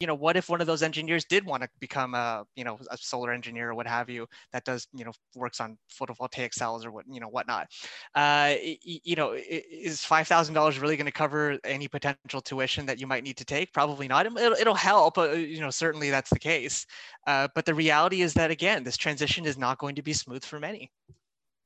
[0.00, 2.78] you know, what if one of those engineers did want to become a, you know,
[2.90, 6.84] a solar engineer or what have you that does, you know, works on photovoltaic cells
[6.84, 7.66] or what, you know, whatnot.
[8.14, 13.00] Uh, you know, is five thousand dollars really going to cover any potential tuition that
[13.00, 13.72] you might need to take?
[13.72, 14.26] Probably not.
[14.26, 15.18] It'll, it'll help.
[15.18, 16.86] Uh, you know, certainly that's the case.
[17.26, 20.44] Uh, but the reality is that again, this transition is not going to be smooth
[20.44, 20.92] for many.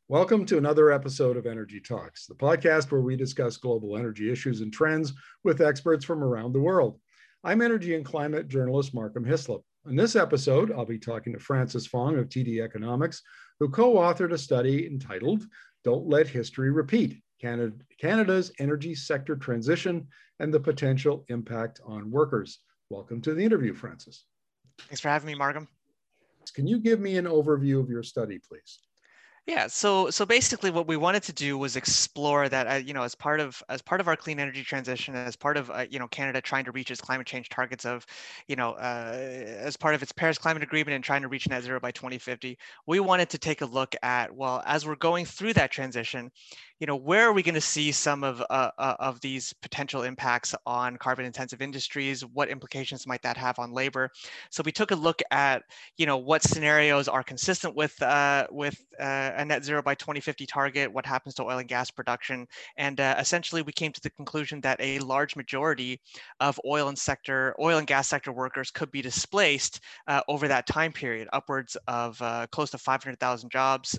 [0.09, 4.63] Welcome to another episode of Energy Talks, the podcast where we discuss global energy issues
[4.63, 5.13] and trends
[5.45, 6.99] with experts from around the world.
[7.45, 9.65] I'm energy and climate journalist Markham Hislop.
[9.89, 13.21] In this episode, I'll be talking to Francis Fong of TD Economics,
[13.59, 15.43] who co authored a study entitled
[15.83, 20.07] Don't Let History Repeat Canada, Canada's Energy Sector Transition
[20.39, 22.61] and the Potential Impact on Workers.
[22.91, 24.25] Welcome to the interview, Francis.
[24.79, 25.67] Thanks for having me, Markham.
[26.55, 28.79] Can you give me an overview of your study, please?
[29.45, 33.03] Yeah, so so basically, what we wanted to do was explore that, uh, you know,
[33.03, 35.99] as part of as part of our clean energy transition, as part of uh, you
[35.99, 38.07] know Canada trying to reach its climate change targets of,
[38.47, 39.11] you know, uh,
[39.59, 42.57] as part of its Paris Climate Agreement and trying to reach net zero by 2050,
[42.87, 46.31] we wanted to take a look at well, as we're going through that transition,
[46.79, 50.03] you know, where are we going to see some of uh, uh, of these potential
[50.03, 52.25] impacts on carbon intensive industries?
[52.25, 54.11] What implications might that have on labor?
[54.51, 55.63] So we took a look at,
[55.97, 58.85] you know, what scenarios are consistent with uh, with
[59.33, 63.01] uh, a net zero by 2050 target, what happens to oil and gas production, and
[63.01, 66.01] uh, essentially we came to the conclusion that a large majority
[66.41, 70.67] of oil and sector oil and gas sector workers could be displaced uh, over that
[70.67, 71.29] time period.
[71.33, 72.19] Upwards of
[72.51, 73.99] close to 500,000 jobs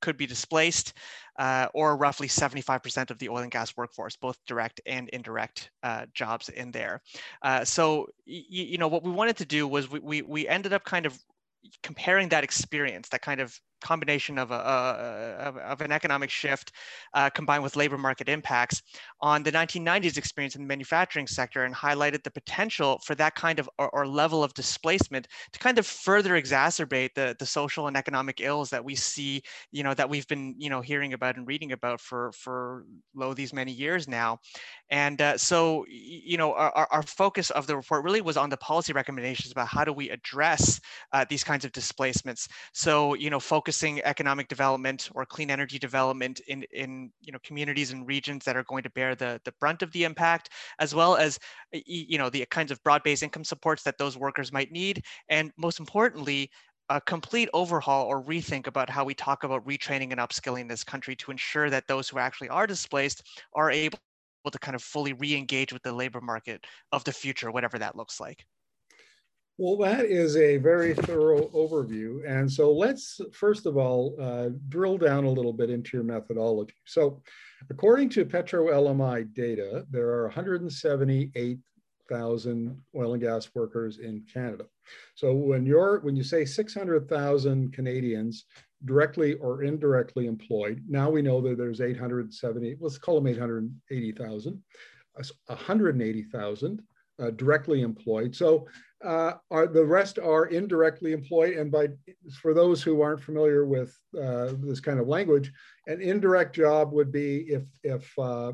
[0.00, 0.94] could be displaced
[1.38, 6.06] uh, or roughly 75% of the oil and gas workforce, both direct and indirect uh,
[6.12, 7.00] jobs in there.
[7.42, 10.84] Uh, so, you know, what we wanted to do was we, we, we ended up
[10.84, 11.16] kind of
[11.82, 16.72] comparing that experience, that kind of combination of, a, of, of, an economic shift
[17.14, 18.82] uh, combined with labor market impacts
[19.20, 23.58] on the 1990s experience in the manufacturing sector and highlighted the potential for that kind
[23.58, 27.96] of or, or, level of displacement to kind of further exacerbate the, the social and
[27.96, 31.46] economic ills that we see, you know, that we've been, you know, hearing about and
[31.46, 34.38] reading about for, for lo these many years now.
[34.90, 38.56] And uh, so, you know, our, our focus of the report really was on the
[38.56, 40.80] policy recommendations about how do we address
[41.12, 42.48] uh, these kinds of displacements.
[42.72, 47.38] So, you know, focus focusing economic development or clean energy development in, in you know,
[47.44, 50.48] communities and regions that are going to bear the, the brunt of the impact,
[50.78, 51.38] as well as
[51.84, 55.04] you know, the kinds of broad-based income supports that those workers might need.
[55.28, 56.50] And most importantly,
[56.88, 61.14] a complete overhaul or rethink about how we talk about retraining and upskilling this country
[61.16, 63.22] to ensure that those who actually are displaced
[63.54, 63.98] are able
[64.50, 68.18] to kind of fully re-engage with the labor market of the future, whatever that looks
[68.18, 68.46] like.
[69.60, 72.20] Well, that is a very thorough overview.
[72.24, 76.74] And so let's first of all uh, drill down a little bit into your methodology.
[76.86, 77.20] So,
[77.68, 84.64] according to Petro LMI data, there are 178,000 oil and gas workers in Canada.
[85.16, 88.44] So when you're when you say 600,000 Canadians
[88.84, 92.76] directly or indirectly employed, now we know that there's 870.
[92.78, 94.62] Let's call them 880,000,
[95.46, 96.82] 180,000
[97.20, 98.36] uh, directly employed.
[98.36, 98.68] So
[99.04, 101.54] uh, are the rest are indirectly employed.
[101.54, 101.88] And by
[102.40, 105.52] for those who aren't familiar with uh, this kind of language,
[105.86, 108.52] an indirect job would be if if uh,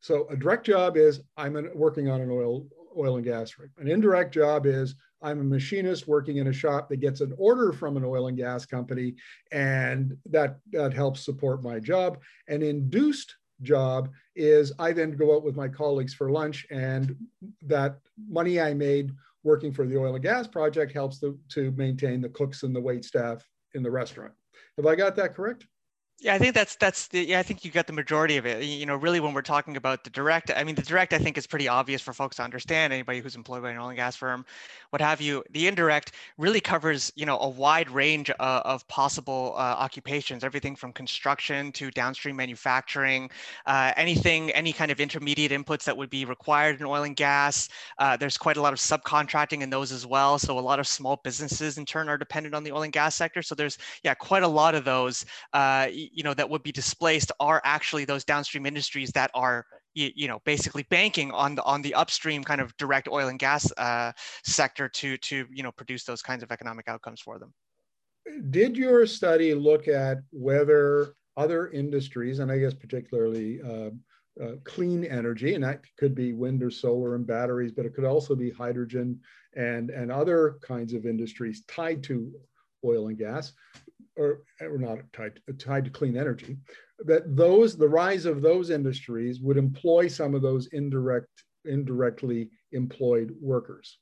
[0.00, 3.70] so a direct job is I'm an, working on an oil oil and gas rig.
[3.78, 7.72] An indirect job is I'm a machinist working in a shop that gets an order
[7.72, 9.14] from an oil and gas company,
[9.50, 12.18] and that that helps support my job.
[12.48, 17.16] An induced job is I then go out with my colleagues for lunch, and
[17.62, 17.98] that
[18.28, 19.12] money I made
[19.46, 22.80] working for the oil and gas project helps to, to maintain the cooks and the
[22.80, 24.32] wait staff in the restaurant.
[24.76, 25.66] Have I got that correct?
[26.18, 28.64] Yeah, I think that's that's the, yeah, I think you got the majority of it.
[28.64, 31.36] You know, really when we're talking about the direct, I mean, the direct I think
[31.36, 32.94] is pretty obvious for folks to understand.
[32.94, 34.46] Anybody who's employed by an oil and gas firm,
[34.88, 35.44] what have you.
[35.50, 40.74] The indirect really covers you know a wide range of, of possible uh, occupations, everything
[40.74, 43.28] from construction to downstream manufacturing,
[43.66, 47.68] uh, anything, any kind of intermediate inputs that would be required in oil and gas.
[47.98, 50.38] Uh, there's quite a lot of subcontracting in those as well.
[50.38, 53.14] So a lot of small businesses in turn are dependent on the oil and gas
[53.16, 53.42] sector.
[53.42, 57.32] So there's yeah quite a lot of those uh, you know that would be displaced
[57.40, 61.82] are actually those downstream industries that are you, you know basically banking on the on
[61.82, 64.12] the upstream kind of direct oil and gas uh,
[64.44, 67.52] sector to to you know produce those kinds of economic outcomes for them.
[68.50, 73.90] Did your study look at whether other industries, and I guess particularly uh,
[74.42, 78.04] uh, clean energy, and that could be wind or solar and batteries, but it could
[78.04, 79.20] also be hydrogen
[79.54, 82.32] and, and other kinds of industries tied to
[82.84, 83.52] oil and gas,
[84.16, 86.56] or, not tied, tied to clean energy,
[87.00, 91.28] that those the rise of those industries would employ some of those indirect
[91.64, 93.98] indirectly employed workers.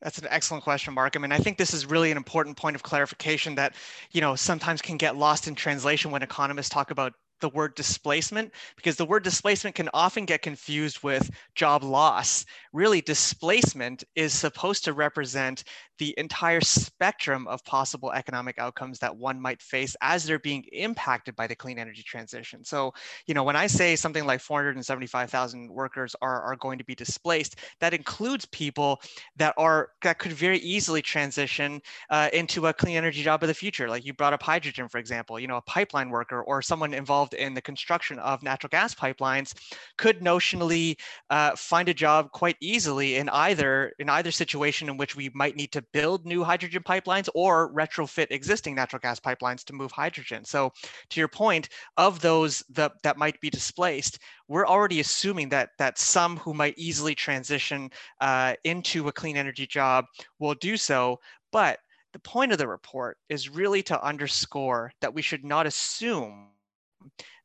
[0.00, 1.14] That's an excellent question, Mark.
[1.14, 3.74] I mean, I think this is really an important point of clarification that,
[4.10, 8.50] you know, sometimes can get lost in translation when economists talk about the word displacement
[8.76, 12.46] because the word displacement can often get confused with job loss.
[12.72, 15.64] Really, displacement is supposed to represent
[15.98, 21.36] the entire spectrum of possible economic outcomes that one might face as they're being impacted
[21.36, 22.64] by the clean energy transition.
[22.64, 22.92] So,
[23.26, 27.60] you know, when I say something like 475,000 workers are, are going to be displaced,
[27.80, 29.00] that includes people
[29.36, 31.80] that are that could very easily transition
[32.10, 33.88] uh, into a clean energy job of the future.
[33.88, 37.31] Like you brought up hydrogen, for example, you know, a pipeline worker or someone involved
[37.32, 39.54] in the construction of natural gas pipelines
[39.98, 40.98] could notionally
[41.30, 45.56] uh, find a job quite easily in either in either situation in which we might
[45.56, 50.44] need to build new hydrogen pipelines or retrofit existing natural gas pipelines to move hydrogen.
[50.44, 50.72] So
[51.10, 54.18] to your point, of those that, that might be displaced,
[54.48, 57.90] we're already assuming that, that some who might easily transition
[58.20, 60.04] uh, into a clean energy job
[60.38, 61.18] will do so.
[61.50, 61.78] But
[62.12, 66.48] the point of the report is really to underscore that we should not assume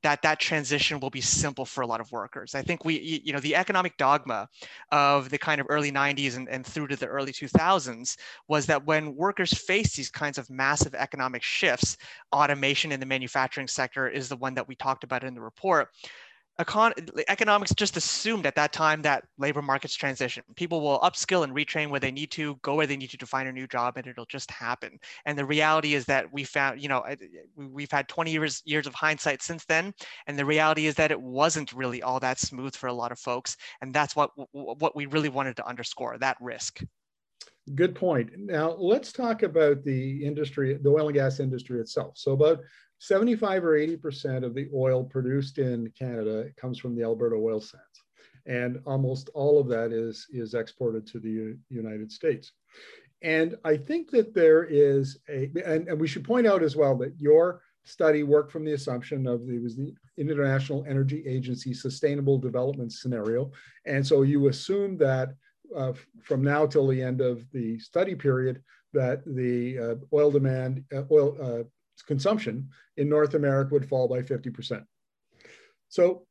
[0.04, 2.56] that that transition will be simple for a lot of workers.
[2.56, 4.48] I think we, you know, the economic dogma
[4.92, 8.18] of the kind of early 90s and, and through to the early 2000s
[8.48, 11.98] was that when workers face these kinds of massive economic shifts,
[12.34, 15.90] automation in the manufacturing sector is the one that we talked about in the report
[16.60, 20.44] econ- economics just assumed at that time that labor markets transition.
[20.56, 23.26] People will upskill and retrain where they need to, go where they need to to
[23.26, 25.00] find a new job, and it'll just happen.
[25.26, 27.04] And the reality is that we found, you know,
[27.56, 29.94] we've had 20 years years of hindsight since then,
[30.28, 33.20] and the reality is that it wasn't really all that smooth for a lot of
[33.20, 36.82] folks, and that's what what we really wanted to underscore that risk.
[37.76, 38.32] Good point.
[38.38, 42.18] Now let's talk about the industry, the oil and gas industry itself.
[42.18, 42.62] So about
[43.00, 47.84] 75 or 80% of the oil produced in Canada comes from the Alberta oil sands.
[48.46, 52.54] And almost all of that is, is exported to the U United States.
[53.22, 56.96] And I think that there is a, and, and we should point out as well
[56.98, 62.38] that your study worked from the assumption of it was the International Energy Agency Sustainable
[62.38, 63.52] Development Scenario.
[63.86, 65.36] And so you assume that
[65.76, 68.62] uh, from now till the end of the study period,
[68.94, 71.64] that the uh, oil demand, uh, oil uh,
[72.06, 74.84] consumption in North America would fall by 50%.
[75.90, 76.26] So,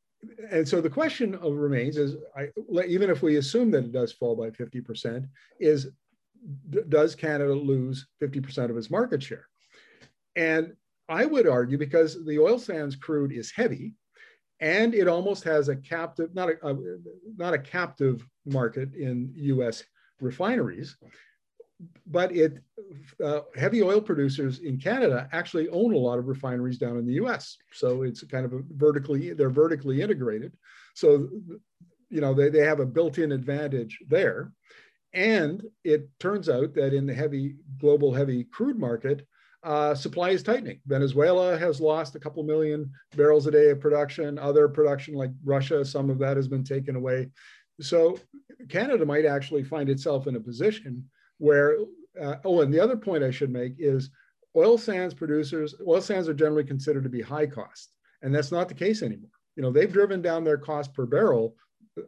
[0.50, 2.48] and so the question remains is, I,
[2.86, 5.28] even if we assume that it does fall by 50%,
[5.60, 5.88] is
[6.88, 9.48] does Canada lose 50% of its market share?
[10.36, 10.74] And
[11.08, 13.94] I would argue because the oil sands crude is heavy,
[14.60, 16.76] and it almost has a captive, not a, a
[17.36, 19.84] not a captive market in U.S.
[20.20, 20.96] refineries,
[22.06, 22.58] but it
[23.22, 27.14] uh, heavy oil producers in Canada actually own a lot of refineries down in the
[27.14, 27.56] U.S.
[27.72, 30.56] So it's kind of vertically they're vertically integrated.
[30.94, 31.28] So
[32.08, 34.52] you know they, they have a built-in advantage there.
[35.12, 39.26] And it turns out that in the heavy global heavy crude market,
[39.62, 40.80] uh, supply is tightening.
[40.86, 44.38] Venezuela has lost a couple million barrels a day of production.
[44.38, 47.30] Other production, like Russia, some of that has been taken away.
[47.80, 48.18] So
[48.68, 51.04] Canada might actually find itself in a position
[51.38, 51.76] where,
[52.20, 54.10] uh, oh, and the other point I should make is
[54.56, 57.92] oil sands producers, oil sands are generally considered to be high cost,
[58.22, 59.30] and that's not the case anymore.
[59.56, 61.56] You know, they've driven down their cost per barrel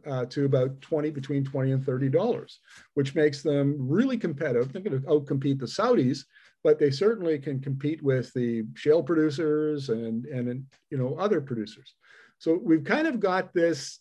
[0.05, 2.57] uh, to about 20, between 20 and $30,
[2.93, 4.71] which makes them really competitive.
[4.71, 6.25] They're going to outcompete the Saudis,
[6.63, 11.95] but they certainly can compete with the shale producers and, and, you know, other producers.
[12.37, 13.99] So we've kind of got this,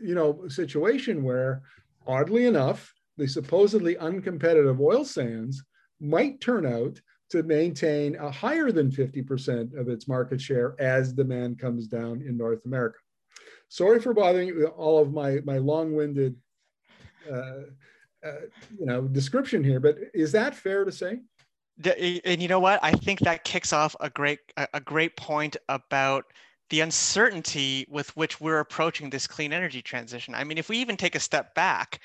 [0.00, 1.62] you know, situation where
[2.06, 5.62] oddly enough, the supposedly uncompetitive oil sands
[6.00, 11.58] might turn out to maintain a higher than 50% of its market share as demand
[11.58, 12.98] comes down in North America.
[13.68, 16.36] Sorry for bothering you all of my, my long-winded
[17.30, 17.62] uh,
[18.24, 18.32] uh,
[18.78, 21.20] you know, description here, but is that fair to say?
[21.84, 22.78] And you know what?
[22.82, 26.26] I think that kicks off a great a great point about
[26.70, 30.34] the uncertainty with which we're approaching this clean energy transition.
[30.34, 32.00] I mean, if we even take a step back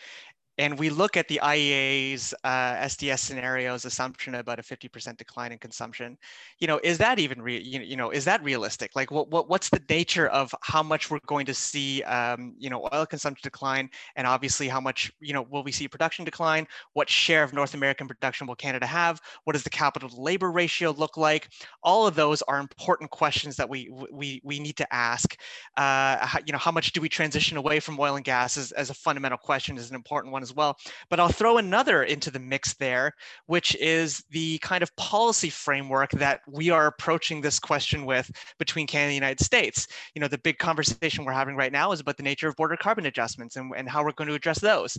[0.59, 5.57] and we look at the IEA's uh, SDS scenarios assumption about a 50% decline in
[5.57, 6.17] consumption,
[6.59, 7.61] you know, is that even real?
[7.61, 8.91] You know, is that realistic?
[8.93, 12.69] Like, what, what what's the nature of how much we're going to see, um, you
[12.69, 16.67] know, oil consumption decline, and obviously how much, you know, will we see production decline?
[16.91, 19.21] What share of North American production will Canada have?
[19.45, 21.47] What does the capital to labor ratio look like?
[21.83, 25.37] All of those are important questions that we we we need to ask.
[25.77, 28.73] Uh, how, you know, how much do we transition away from oil and gas as,
[28.73, 30.77] as a fundamental question is an important one as well.
[31.09, 33.13] But I'll throw another into the mix there,
[33.45, 38.87] which is the kind of policy framework that we are approaching this question with between
[38.87, 39.87] Canada and the United States.
[40.15, 42.77] You know, the big conversation we're having right now is about the nature of border
[42.77, 44.97] carbon adjustments and, and how we're going to address those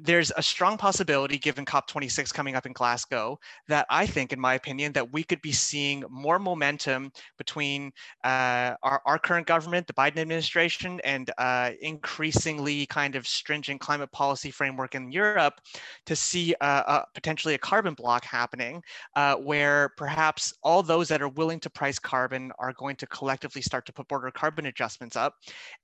[0.00, 4.54] there's a strong possibility, given COP26 coming up in Glasgow, that I think, in my
[4.54, 7.92] opinion, that we could be seeing more momentum between
[8.24, 14.10] uh, our, our current government, the Biden administration, and uh, increasingly kind of stringent climate
[14.12, 15.60] policy framework in Europe
[16.06, 18.82] to see uh, potentially a carbon block happening,
[19.16, 23.62] uh, where perhaps all those that are willing to price carbon are going to collectively
[23.62, 25.34] start to put border carbon adjustments up.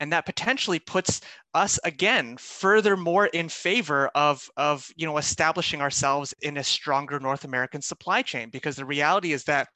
[0.00, 1.20] And that potentially puts
[1.58, 7.44] us again furthermore in favor of, of you know establishing ourselves in a stronger North
[7.44, 9.68] American supply chain because the reality is that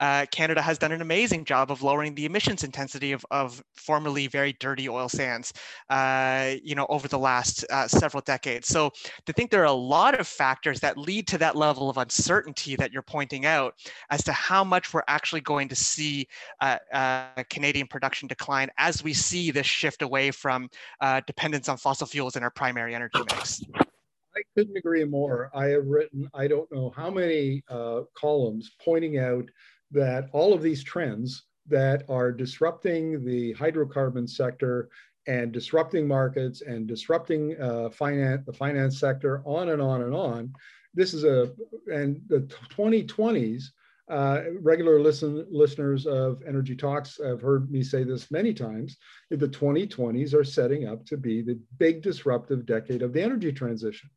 [0.00, 4.26] uh, Canada has done an amazing job of lowering the emissions intensity of, of formerly
[4.26, 5.52] very dirty oil sands
[5.90, 8.66] uh, you know over the last uh, several decades.
[8.66, 8.90] So
[9.28, 12.74] I think there are a lot of factors that lead to that level of uncertainty
[12.76, 13.74] that you're pointing out
[14.10, 16.26] as to how much we're actually going to see
[16.62, 20.70] uh, uh, Canadian production decline as we see this shift away from
[21.00, 23.62] uh, uh, dependence on fossil fuels in our primary energy mix.
[23.76, 25.50] I couldn't agree more.
[25.54, 29.50] I have written, I don't know how many uh, columns pointing out
[29.90, 34.88] that all of these trends that are disrupting the hydrocarbon sector
[35.26, 40.52] and disrupting markets and disrupting uh, finance, the finance sector, on and on and on.
[40.94, 41.52] This is a,
[41.92, 43.64] and the 2020s
[44.10, 48.96] uh, regular listen, listeners of Energy Talks have heard me say this many times.
[49.30, 54.10] The 2020s are setting up to be the big disruptive decade of the energy transition.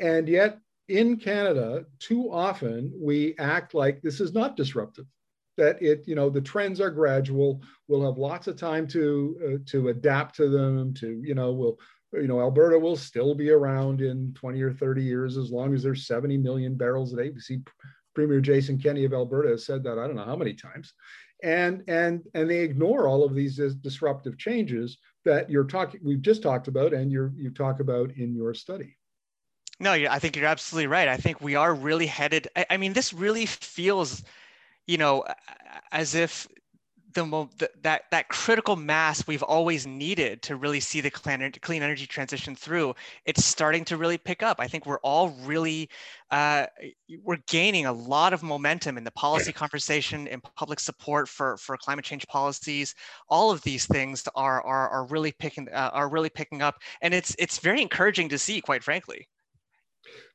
[0.00, 5.06] And yet, in Canada, too often we act like this is not disruptive.
[5.56, 7.62] That it, you know, the trends are gradual.
[7.86, 10.94] We'll have lots of time to uh, to adapt to them.
[10.94, 11.78] To, you know, we'll
[12.12, 15.82] you know, Alberta will still be around in 20 or 30 years as long as
[15.82, 17.30] there's 70 million barrels a day.
[17.30, 17.60] We see
[18.20, 20.92] Premier Jason Kenney of Alberta has said that I don't know how many times,
[21.42, 26.42] and and and they ignore all of these disruptive changes that you're talking we've just
[26.42, 28.94] talked about and you you talk about in your study.
[29.80, 31.08] No, I think you're absolutely right.
[31.08, 32.48] I think we are really headed.
[32.54, 34.22] I, I mean, this really feels,
[34.86, 35.24] you know,
[35.90, 36.46] as if
[37.14, 41.82] the, the, that that critical mass we've always needed to really see the clean, clean
[41.82, 44.58] energy transition through it's starting to really pick up.
[44.60, 45.88] I think we're all really
[46.30, 46.66] uh,
[47.22, 51.76] we're gaining a lot of momentum in the policy conversation and public support for for
[51.76, 52.94] climate change policies.
[53.28, 57.14] All of these things are are, are really picking uh, are really picking up and
[57.14, 59.26] it's it's very encouraging to see quite frankly.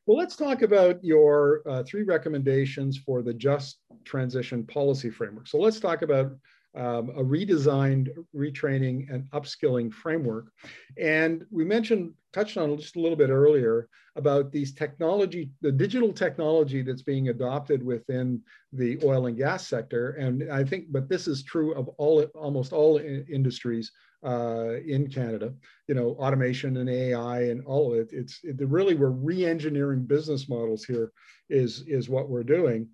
[0.05, 5.47] Well, let's talk about your uh, three recommendations for the just transition policy framework.
[5.47, 6.31] So let's talk about
[6.75, 10.51] um, a redesigned retraining and upskilling framework.
[10.97, 16.11] And we mentioned, touched on just a little bit earlier about these technology, the digital
[16.11, 18.41] technology that's being adopted within
[18.73, 20.11] the oil and gas sector.
[20.11, 23.91] And I think, but this is true of all, almost all industries
[24.25, 25.53] uh, in Canada,
[25.87, 28.09] you know, automation and AI and all of it.
[28.11, 31.11] It's it, really, we're re-engineering business models here
[31.49, 32.89] is, is what we're doing.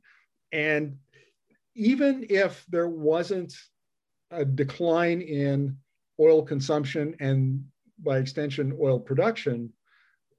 [0.51, 0.97] And
[1.75, 3.53] even if there wasn't
[4.31, 5.77] a decline in
[6.19, 7.63] oil consumption and
[8.03, 9.71] by extension oil production,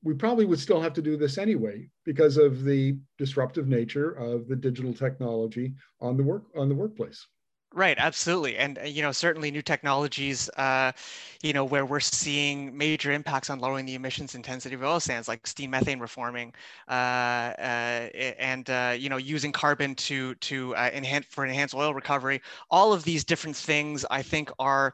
[0.02, 4.48] we probably would still have to do this anyway because of the disruptive nature of
[4.48, 7.26] the digital technology on the work on the workplace.
[7.74, 10.92] Right, absolutely, and uh, you know certainly new technologies, uh,
[11.42, 15.26] you know where we're seeing major impacts on lowering the emissions intensity of oil sands,
[15.26, 16.52] like steam methane reforming,
[16.86, 21.94] uh, uh, and uh, you know using carbon to to uh, enhance for enhanced oil
[21.94, 22.42] recovery.
[22.70, 24.92] All of these different things, I think, are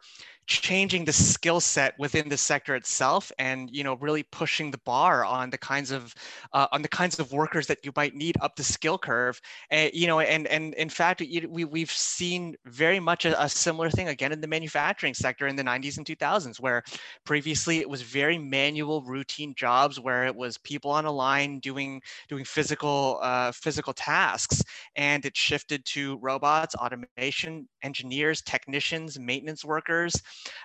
[0.49, 5.23] changing the skill set within the sector itself and you know really pushing the bar
[5.25, 6.15] on the kinds of
[6.55, 9.41] uh, on the kinds of workers that you might need up the skill curve.
[9.71, 13.91] Uh, you know and and in fact we, we've seen very much a, a, similar
[13.91, 16.83] thing again in the manufacturing sector in the 90s and 2000s where
[17.25, 22.01] previously it was very manual routine jobs where it was people on a line doing
[22.29, 24.63] doing physical uh, physical tasks.
[24.97, 30.15] And it shifted to robots automation engineers technicians maintenance workers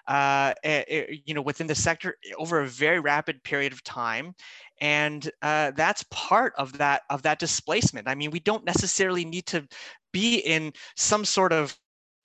[0.07, 4.33] uh, it, you know, within the sector over a very rapid period of time.
[4.81, 8.07] And uh, that's part of that of that displacement.
[8.07, 9.67] I mean, we don't necessarily need to
[10.11, 11.77] be in some sort of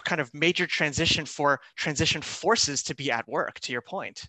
[0.04, 4.28] kind of major transition for transition forces to be at work, to your point.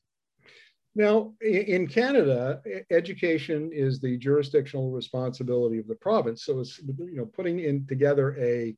[0.95, 2.61] Now, in Canada,
[2.91, 6.43] education is the jurisdictional responsibility of the province.
[6.43, 8.75] So it's you know putting in together a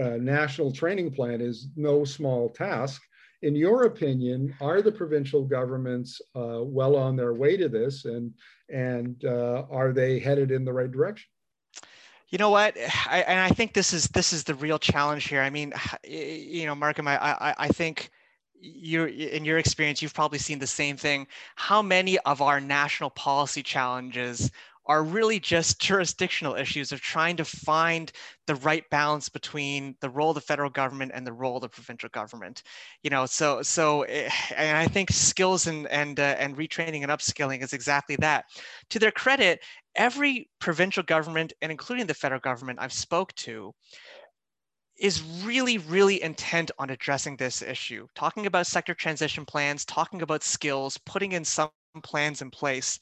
[0.00, 3.02] uh, national training plan is no small task
[3.42, 8.04] in your opinion, are the provincial governments uh, well on their way to this?
[8.04, 8.32] And
[8.68, 11.28] and uh, are they headed in the right direction?
[12.28, 12.76] You know what?
[13.10, 15.42] I, and I think this is this is the real challenge here.
[15.42, 15.72] I mean,
[16.04, 18.10] you know, Markham, I I, I think
[18.62, 21.26] you in your experience, you've probably seen the same thing.
[21.56, 24.50] How many of our national policy challenges
[24.86, 28.12] are really just jurisdictional issues of trying to find
[28.46, 31.68] the right balance between the role of the federal government and the role of the
[31.68, 32.62] provincial government
[33.02, 37.12] you know so so eh, and i think skills and and uh, and retraining and
[37.12, 38.44] upskilling is exactly that
[38.90, 39.60] to their credit
[39.94, 43.72] every provincial government and including the federal government i've spoke to
[44.98, 50.44] is really, really intent on addressing this issue, talking about sector transition plans, talking about
[50.44, 51.70] skills, putting in some
[52.02, 52.98] plans in place.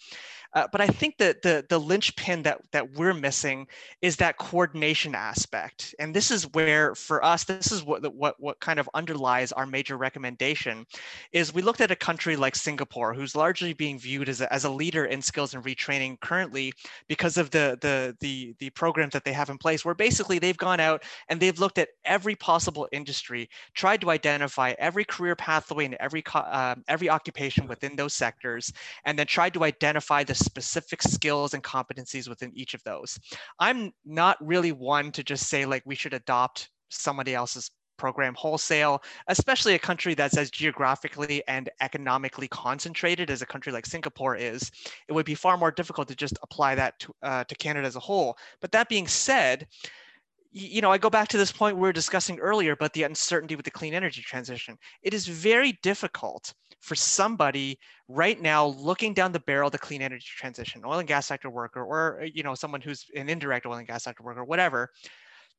[0.52, 3.68] Uh, but I think that the the linchpin that that we're missing
[4.02, 8.58] is that coordination aspect, and this is where, for us, this is what what what
[8.58, 10.84] kind of underlies our major recommendation.
[11.32, 14.64] Is we looked at a country like Singapore, who's largely being viewed as a, as
[14.64, 16.72] a leader in skills and retraining currently
[17.06, 20.56] because of the the the the programs that they have in place, where basically they've
[20.56, 25.84] gone out and they've looked at every possible industry, tried to identify every career pathway
[25.84, 28.72] and every uh, every occupation within those sectors,
[29.04, 33.18] and then tried to identify the specific skills and competencies within each of those.
[33.58, 37.70] I'm not really one to just say like we should adopt somebody else's
[38.00, 43.84] program wholesale, especially a country that's as geographically and economically concentrated as a country like
[43.84, 44.70] Singapore is.
[45.06, 47.96] It would be far more difficult to just apply that to, uh, to Canada as
[47.96, 48.38] a whole.
[48.62, 49.66] But that being said,
[50.50, 53.54] you know, I go back to this point we were discussing earlier about the uncertainty
[53.54, 54.76] with the clean energy transition.
[55.02, 60.02] It is very difficult for somebody right now looking down the barrel of the clean
[60.02, 63.66] energy transition, oil and gas sector worker, or uh, you know, someone who's an indirect
[63.66, 64.90] oil and gas sector worker, whatever,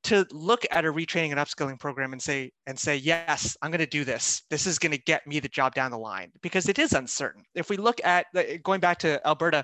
[0.04, 3.80] to look at a retraining and upskilling program and say and say yes i'm going
[3.80, 4.42] to do this.
[4.50, 6.32] This is going to get me the job down the line.
[6.42, 7.44] Because it is uncertain.
[7.54, 8.26] If we look at
[8.64, 9.64] going back to alberta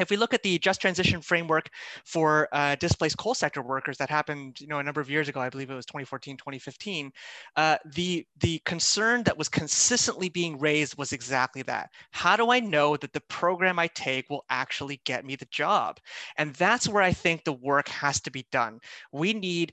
[0.00, 1.68] if we look at the just transition framework
[2.04, 5.40] for uh, displaced coal sector workers that happened you know a number of years ago
[5.40, 7.12] i believe it was 2014 2015
[7.56, 11.90] uh, the the concern that was consistently being raised was exactly that.
[12.10, 15.98] How do i know that the program i take will actually get me the job?
[16.36, 18.78] And that's where i think the work has to be done.
[19.12, 19.72] We need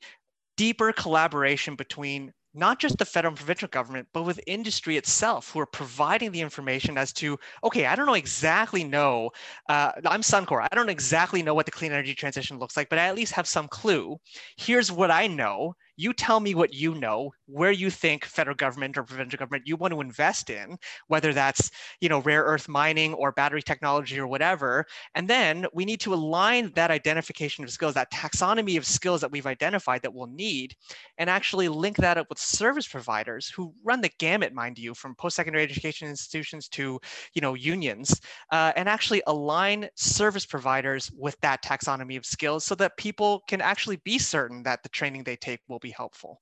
[0.57, 5.59] deeper collaboration between not just the federal and provincial government, but with industry itself, who
[5.59, 9.31] are providing the information as to, okay, I don't know exactly know,
[9.69, 12.99] uh, I'm Suncor, I don't exactly know what the clean energy transition looks like, but
[12.99, 14.17] I at least have some clue.
[14.57, 18.97] Here's what I know you tell me what you know where you think federal government
[18.97, 20.77] or provincial government you want to invest in
[21.07, 24.85] whether that's you know rare earth mining or battery technology or whatever.
[25.13, 29.31] And then we need to align that identification of skills that taxonomy of skills that
[29.31, 30.75] we've identified that we'll need
[31.17, 35.15] and actually link that up with service providers who run the gamut mind you from
[35.15, 36.99] post-secondary education institutions to
[37.33, 38.19] you know unions
[38.51, 43.61] uh, and actually align service providers with that taxonomy of skills so that people can
[43.61, 46.41] actually be certain that the training they take will be helpful?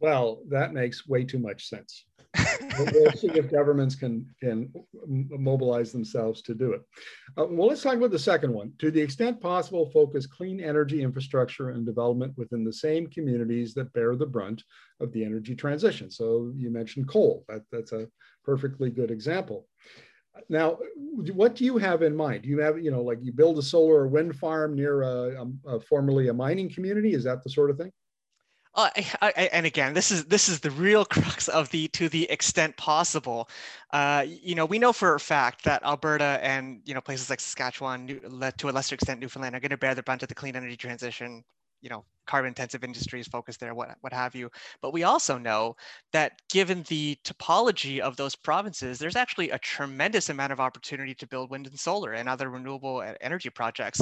[0.00, 2.04] Well, that makes way too much sense.
[2.78, 4.70] we'll see if governments can can
[5.04, 6.82] mobilize themselves to do it.
[7.36, 8.72] Uh, well, let's talk about the second one.
[8.78, 13.92] To the extent possible, focus clean energy infrastructure and development within the same communities that
[13.92, 14.62] bear the brunt
[15.00, 16.10] of the energy transition.
[16.10, 17.44] So you mentioned coal.
[17.48, 18.08] That, that's a
[18.44, 19.66] perfectly good example.
[20.48, 22.42] Now, what do you have in mind?
[22.42, 25.42] Do you have, you know, like you build a solar or wind farm near a,
[25.42, 27.14] a, a formerly a mining community?
[27.14, 27.90] Is that the sort of thing?
[28.78, 32.08] Uh, I, I, and again, this is this is the real crux of the to
[32.08, 33.48] the extent possible.
[33.92, 37.40] Uh, you know, we know for a fact that Alberta and you know places like
[37.40, 38.06] Saskatchewan,
[38.58, 40.76] to a lesser extent Newfoundland, are going to bear the brunt of the clean energy
[40.76, 41.42] transition.
[41.80, 44.50] You know, carbon intensive industries focused there, what, what have you.
[44.80, 45.74] But we also know
[46.12, 51.26] that given the topology of those provinces, there's actually a tremendous amount of opportunity to
[51.26, 54.00] build wind and solar and other renewable energy projects.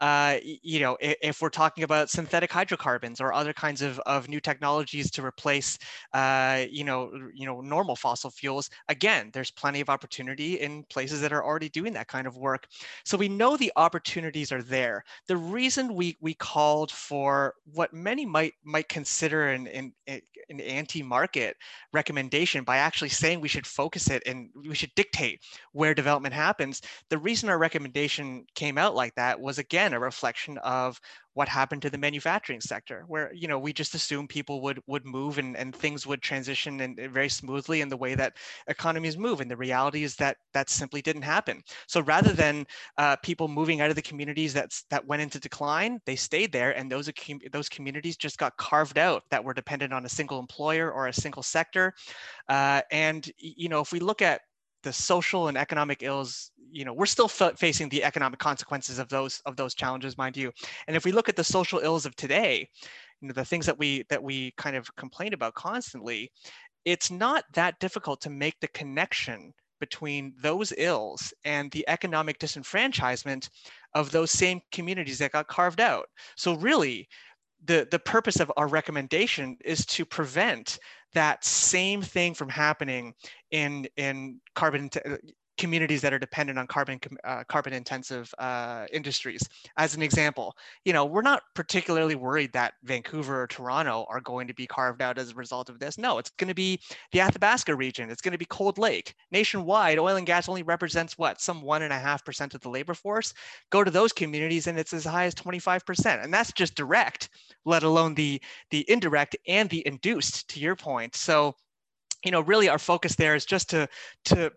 [0.00, 4.28] Uh, you know, if, if, we're talking about synthetic hydrocarbons or other kinds of, of
[4.28, 5.78] new technologies to replace,
[6.14, 11.20] uh, you know, you know, normal fossil fuels, again, there's plenty of opportunity in places
[11.20, 12.66] that are already doing that kind of work.
[13.04, 15.04] So we know the opportunities are there.
[15.26, 21.56] The reason we, we called for what many might might consider an, an, an anti-market
[21.92, 25.40] recommendation by actually saying we should focus it and we should dictate
[25.72, 26.80] where development happens.
[27.10, 31.00] The reason our recommendation came out like that was again a reflection of
[31.38, 35.06] what happened to the manufacturing sector where you know we just assumed people would would
[35.06, 38.32] move and, and things would transition and very smoothly in the way that
[38.66, 41.62] economies move and the reality is that that simply didn't happen.
[41.86, 46.00] So rather than uh, people moving out of the communities that's that went into decline
[46.06, 47.08] they stayed there and those
[47.52, 51.12] those communities just got carved out that were dependent on a single employer or a
[51.12, 51.94] single sector.
[52.48, 54.40] Uh, and you know if we look at
[54.82, 59.40] the social and economic ills you know we're still facing the economic consequences of those
[59.46, 60.52] of those challenges mind you.
[60.86, 62.68] And if we look at the social ills of today
[63.20, 66.30] you know the things that we that we kind of complain about constantly
[66.84, 73.48] it's not that difficult to make the connection between those ills and the economic disenfranchisement
[73.94, 76.06] of those same communities that got carved out.
[76.36, 77.08] So really
[77.64, 80.78] the, the purpose of our recommendation is to prevent
[81.14, 83.14] that same thing from happening
[83.50, 84.90] in in carbon
[85.58, 89.42] communities that are dependent on carbon uh, carbon intensive uh, industries.
[89.76, 94.46] As an example, you know, we're not particularly worried that Vancouver or Toronto are going
[94.46, 95.98] to be carved out as a result of this.
[95.98, 96.80] No, it's going to be
[97.12, 98.10] the Athabasca region.
[98.10, 99.14] It's going to be Cold Lake.
[99.30, 102.70] Nationwide, oil and gas only represents what some one and a half percent of the
[102.70, 103.34] labor force.
[103.70, 107.28] Go to those communities and it's as high as 25 percent, and that's just direct,
[107.64, 108.40] let alone the
[108.70, 110.48] the indirect and the induced.
[110.48, 111.54] To your point, so
[112.24, 113.88] you know really our focus there is just to
[114.26, 114.52] to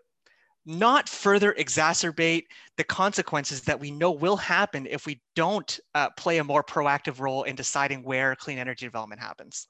[0.64, 2.44] not further exacerbate
[2.76, 7.20] the consequences that we know will happen if we don't uh, play a more proactive
[7.20, 9.66] role in deciding where clean energy development happens.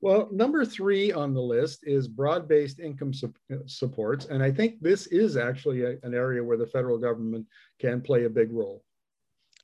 [0.00, 3.32] Well, number three on the list is broad-based income su
[3.66, 4.26] supports.
[4.26, 7.46] And I think this is actually a, an area where the federal government
[7.78, 8.82] can play a big role.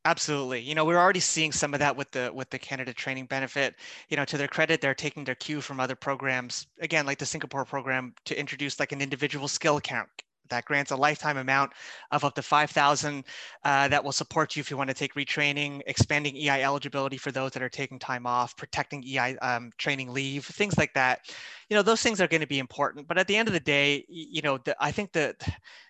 [0.06, 0.60] Absolutely.
[0.60, 3.74] You know, we're already seeing some of that with the with the Canada training benefit.
[4.08, 7.26] You know, to their credit, they're taking their cue from other programs, again, like the
[7.26, 10.08] Singapore program, to introduce like an individual skill account
[10.50, 11.72] that grants a lifetime amount
[12.10, 13.24] of up to 5000
[13.64, 17.32] uh, that will support you if you want to take retraining, expanding EI eligibility for
[17.32, 21.20] those that are taking time off, protecting EI um, training leave, things like that.
[21.68, 23.06] You know, those things are going to be important.
[23.08, 25.34] But at the end of the day, you know, the, I think the,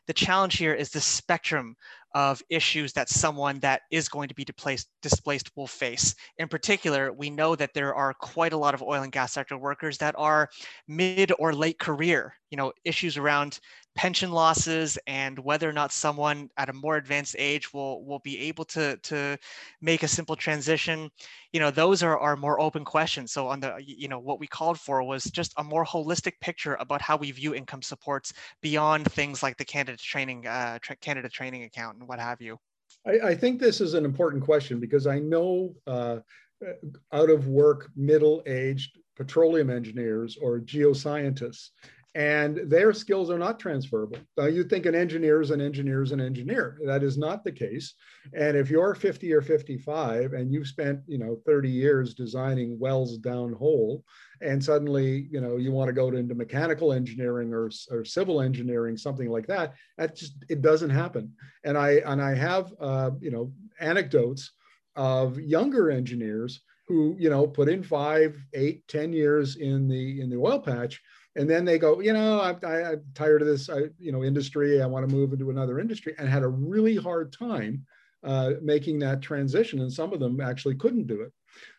[0.06, 1.76] the challenge here is the spectrum
[2.14, 6.14] of issues that someone that is going to be displaced, displaced will face.
[6.38, 9.56] In particular, we know that there are quite a lot of oil and gas sector
[9.56, 10.48] workers that are
[10.88, 13.60] mid or late career, you know, issues around
[13.94, 18.38] pension losses and whether or not someone at a more advanced age will will be
[18.38, 19.36] able to to
[19.80, 21.10] make a simple transition
[21.52, 23.32] you know those are, are more open questions.
[23.32, 26.76] So on the you know what we called for was just a more holistic picture
[26.80, 31.28] about how we view income supports beyond things like the Canada training uh, tra- Canada
[31.28, 32.58] training account and what have you.
[33.06, 36.18] I, I, think this is an important question because i know uh,
[37.12, 41.70] out of work middle aged petroleum engineers or geoscientists
[42.14, 44.18] and their skills are not transferable.
[44.36, 46.78] Uh, you think an engineer is an engineer is an engineer.
[46.84, 47.94] That is not the case.
[48.34, 53.18] And if you're 50 or 55 and you've spent, you know, 30 years designing wells
[53.18, 54.02] downhole,
[54.40, 58.96] and suddenly, you know, you want to go into mechanical engineering or, or civil engineering,
[58.96, 61.32] something like that, that just it doesn't happen.
[61.64, 64.50] And I and I have, uh, you know, anecdotes
[64.96, 70.28] of younger engineers who, you know, put in five, eight, ten years in the in
[70.28, 71.00] the oil patch
[71.36, 74.24] and then they go you know i'm, I, am tired of this I, you know
[74.24, 74.82] industry.
[74.82, 77.84] I want to move into another industry and had a really hard time
[78.22, 81.32] uh, making that transition and some of them actually couldn't do it.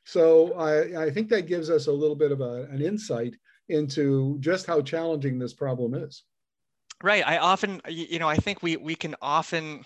[0.06, 3.36] So i, I think that gives us a little bit of a, an insight
[3.70, 6.24] into just how challenging this problem is.
[7.04, 7.26] Right.
[7.26, 9.84] I often you know i think we we can often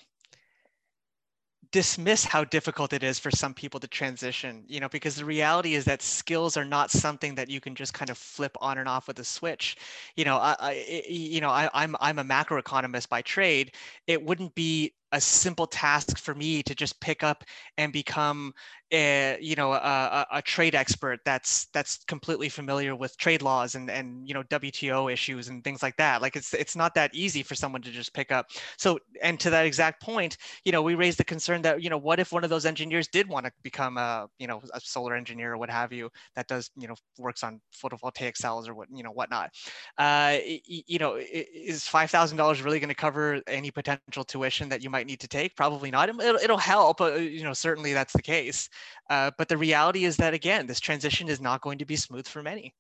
[1.76, 5.76] dismiss how difficult it is for some people to transition you know because the reality
[5.76, 8.88] is that skills are not something that you can just kind of flip on and
[8.88, 9.76] off with a switch.
[10.16, 13.74] You know i, I you know I, i'm i'm a macroeconomist by trade.
[14.08, 17.44] It wouldn't be a simple task for me to just pick up
[17.78, 18.54] and become
[18.92, 23.90] a, you know a, a, trade expert that's that's completely familiar with trade laws and
[23.90, 26.22] and you know WTO issues and things like that.
[26.22, 28.48] Like it's it's not that easy for someone to just pick up.
[28.78, 31.98] So and to that exact point you know we raised the concern that you know
[31.98, 35.16] what if one of those engineers did want to become a you know a solar
[35.16, 38.88] engineer or what have you that does you know works on photovoltaic cells or what
[38.94, 39.50] you know whatnot.
[39.98, 40.38] Uh,
[40.68, 44.90] you know is five thousand dollars really going to cover any potential tuition that you
[44.96, 48.22] might need to take probably not it'll, it'll help uh, you know certainly that's the
[48.22, 48.70] case
[49.10, 52.28] uh, but the reality is that, again, this transition is not going to be smooth
[52.28, 52.74] for many.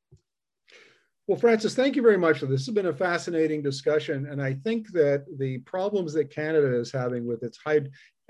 [1.27, 2.65] Well, Francis, thank you very much for this.
[2.65, 4.27] Has been a fascinating discussion.
[4.27, 7.81] And I think that the problems that Canada is having with its high,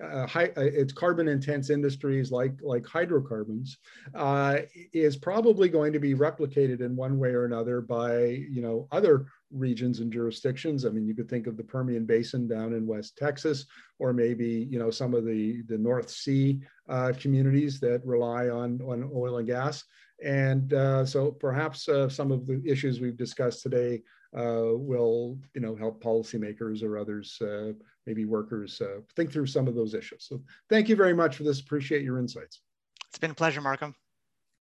[0.03, 3.77] uh, high, uh, its carbon intense industries like like hydrocarbons
[4.13, 4.57] uh,
[4.93, 9.25] is probably going to be replicated in one way or another by you know other
[9.51, 10.85] regions and jurisdictions.
[10.85, 13.65] I mean, you could think of the Permian Basin down in West Texas,
[13.99, 18.81] or maybe you know some of the the North Sea uh, communities that rely on
[18.81, 19.83] on oil and gas.
[20.23, 24.01] And uh, so perhaps uh, some of the issues we've discussed today
[24.43, 27.71] will you know help policymakers or others, uh,
[28.05, 30.25] maybe workers, uh, think through some of those issues.
[30.27, 31.61] So thank you very much for this.
[31.61, 32.61] Appreciate your insights.
[33.07, 33.95] It's been a pleasure, Markham.